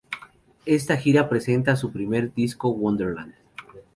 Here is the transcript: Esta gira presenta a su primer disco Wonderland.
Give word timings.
Esta 0.65 0.97
gira 0.97 1.29
presenta 1.29 1.73
a 1.73 1.75
su 1.75 1.91
primer 1.91 2.33
disco 2.33 2.69
Wonderland. 2.69 3.35